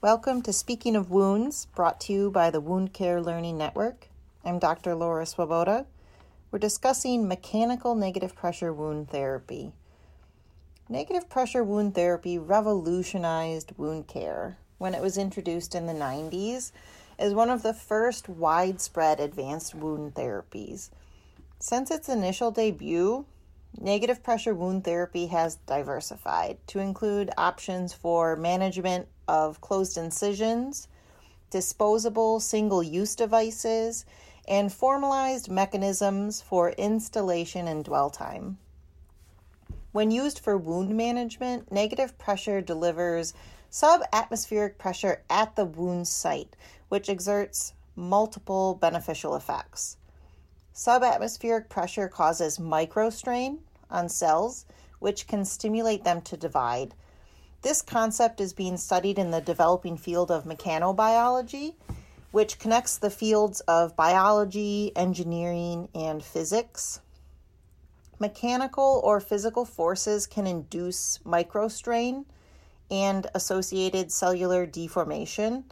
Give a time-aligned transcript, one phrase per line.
[0.00, 4.06] Welcome to Speaking of Wounds, brought to you by the Wound Care Learning Network.
[4.44, 4.94] I'm Dr.
[4.94, 5.86] Laura Swoboda.
[6.52, 9.72] We're discussing mechanical negative pressure wound therapy.
[10.88, 16.70] Negative pressure wound therapy revolutionized wound care when it was introduced in the 90s
[17.18, 20.90] as one of the first widespread advanced wound therapies.
[21.58, 23.26] Since its initial debut,
[23.78, 30.88] negative pressure wound therapy has diversified to include options for management of closed incisions,
[31.50, 34.04] disposable single use devices,
[34.46, 38.58] and formalized mechanisms for instillation and dwell time.
[39.92, 43.34] When used for wound management, negative pressure delivers
[43.70, 46.56] subatmospheric pressure at the wound site,
[46.88, 49.97] which exerts multiple beneficial effects.
[50.78, 53.58] Subatmospheric pressure causes microstrain
[53.90, 54.64] on cells,
[55.00, 56.94] which can stimulate them to divide.
[57.62, 61.74] This concept is being studied in the developing field of mechanobiology,
[62.30, 67.00] which connects the fields of biology, engineering, and physics.
[68.20, 72.24] Mechanical or physical forces can induce microstrain
[72.88, 75.64] and associated cellular deformation,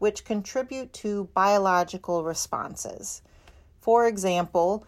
[0.00, 3.22] which contribute to biological responses.
[3.82, 4.86] For example,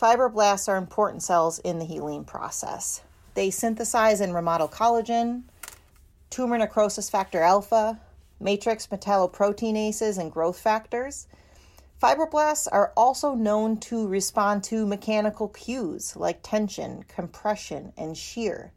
[0.00, 3.02] fibroblasts are important cells in the healing process.
[3.34, 5.42] They synthesize and remodel collagen,
[6.30, 8.00] tumor necrosis factor alpha,
[8.38, 11.26] matrix metalloproteinases, and growth factors.
[12.00, 18.70] Fibroblasts are also known to respond to mechanical cues like tension, compression, and shear.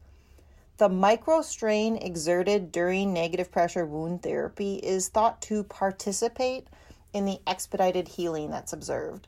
[0.77, 6.67] The microstrain exerted during negative pressure wound therapy is thought to participate
[7.13, 9.27] in the expedited healing that's observed.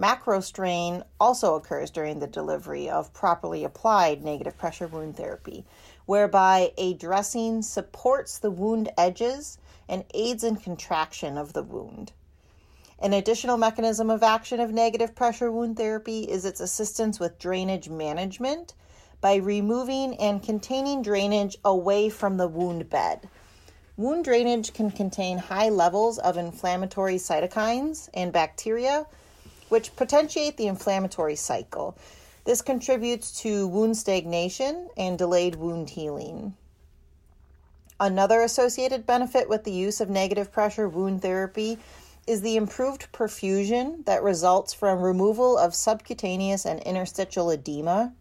[0.00, 5.66] Macrostrain also occurs during the delivery of properly applied negative pressure wound therapy,
[6.06, 9.58] whereby a dressing supports the wound edges
[9.90, 12.12] and aids in contraction of the wound.
[12.98, 17.90] An additional mechanism of action of negative pressure wound therapy is its assistance with drainage
[17.90, 18.72] management
[19.20, 23.28] by removing and containing drainage away from the wound bed.
[23.98, 29.06] Wound drainage can contain high levels of inflammatory cytokines and bacteria
[29.70, 31.96] which potentiate the inflammatory cycle.
[32.44, 36.54] This contributes to wound stagnation and delayed wound healing.
[37.98, 41.78] Another associated benefit with the use of negative pressure wound therapy
[42.26, 48.12] is the improved perfusion that results from removal of subcutaneous and interstitial edema.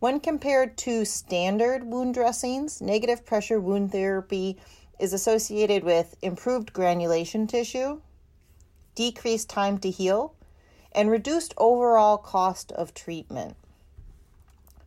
[0.00, 4.58] When compared to standard wound dressings, negative pressure wound therapy
[4.98, 8.00] is associated with improved granulation tissue,
[8.94, 10.34] decreased time to heal,
[10.92, 13.56] and reduced overall cost of treatment.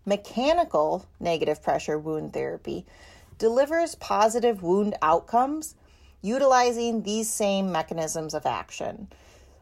[0.06, 2.86] Mechanical negative pressure wound therapy
[3.38, 5.75] delivers positive wound outcomes
[6.22, 9.08] utilizing these same mechanisms of action.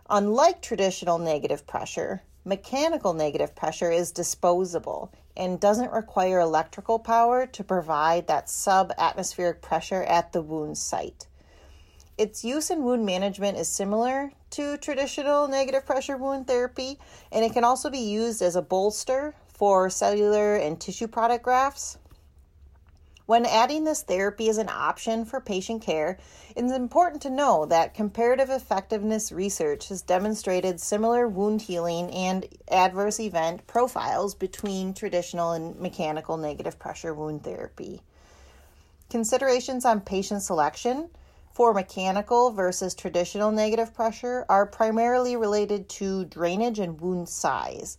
[0.10, 7.64] Unlike traditional negative pressure, mechanical negative pressure is disposable and doesn't require electrical power to
[7.64, 11.28] provide that subatmospheric pressure at the wound site.
[12.18, 17.00] Its use in wound management is similar to traditional negative pressure wound therapy,
[17.32, 21.98] and it can also be used as a bolster for cellular and tissue product grafts.
[23.28, 26.18] When adding this therapy as an option for patient care,
[26.54, 33.22] it's important to know that comparative effectiveness research has demonstrated similar wound healing and adverse
[33.22, 38.02] event profiles between traditional and mechanical negative pressure wound therapy.
[39.10, 41.10] Considerations on patient selection
[41.54, 47.98] for mechanical versus traditional negative pressure are primarily related to drainage and wound size,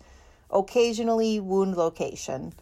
[0.51, 2.53] occasionally, wound location.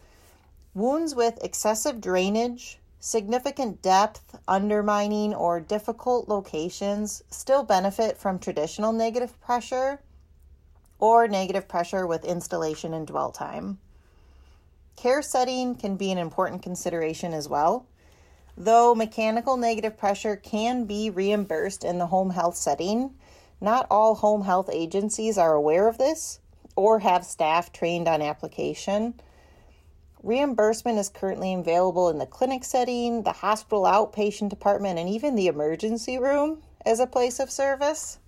[0.73, 9.39] Wounds with excessive drainage, significant depth, undermining, or difficult locations still benefit from traditional negative
[9.41, 9.99] pressure
[10.99, 13.79] or negative pressure with instillation and dwell time.
[14.95, 17.87] Care setting can be an important consideration as well.
[18.57, 23.15] Though mechanical negative pressure can be reimbursed in the home health setting,
[23.59, 26.39] not all home health agencies are aware of this
[26.75, 29.13] or have staff trained on application.
[30.23, 35.47] Reimbursement is currently available in the clinic setting, the hospital outpatient department, and even the
[35.47, 38.19] emergency room as a place of service.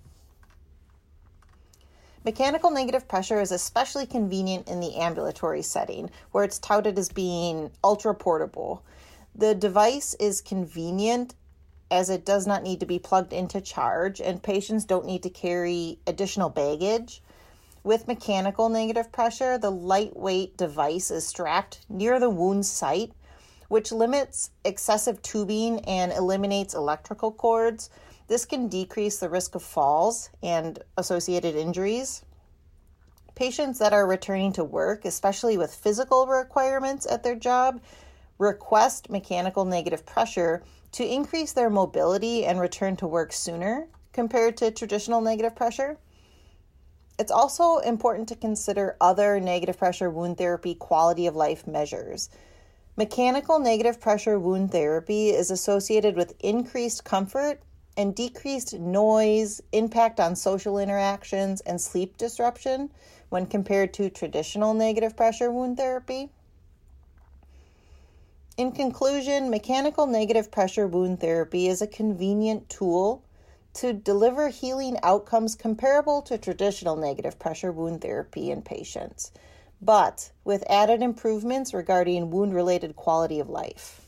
[2.25, 7.69] Mechanical negative pressure is especially convenient in the ambulatory setting, where it's touted as being
[7.83, 8.81] ultra portable.
[9.35, 11.33] The device is convenient
[11.89, 15.29] as it does not need to be plugged into charge, and patients don't need to
[15.29, 17.21] carry additional baggage.
[17.83, 23.11] With mechanical negative pressure, the lightweight device is strapped near the wound site,
[23.67, 27.89] which limits excessive tubing and eliminates electrical cords.
[28.27, 32.23] This can decrease the risk of falls and associated injuries.
[33.35, 37.81] Patients that are returning to work, especially with physical requirements at their job,
[38.43, 44.69] request mechanical negative pressure to increase their mobility and return to work sooner compared to
[44.69, 45.97] traditional negative pressure.
[47.17, 52.29] It's also important to consider other negative pressure wound therapy quality of life measures.
[52.95, 57.61] Mechanical negative pressure wound therapy is associated with increased comfort
[57.97, 62.89] and decreased noise, impact on social interactions, and sleep disruption
[63.29, 66.29] when compared to traditional negative pressure wound therapy.
[68.55, 73.23] In conclusion, mechanical negative pressure wound therapy is a convenient tool
[73.73, 79.31] to deliver healing outcomes comparable to traditional negative pressure wound therapy in patients,
[79.81, 84.02] but with added improvements regarding wound related quality of life.